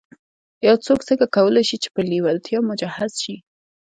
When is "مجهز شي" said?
2.69-3.35